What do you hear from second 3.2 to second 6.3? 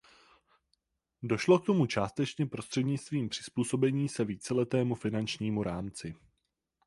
přizpůsobení se víceletému finančnímu rámci.